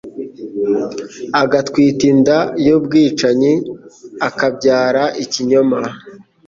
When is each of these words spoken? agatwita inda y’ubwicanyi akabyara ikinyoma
agatwita 1.41 2.03
inda 2.11 2.37
y’ubwicanyi 2.65 3.53
akabyara 4.27 5.03
ikinyoma 5.23 5.79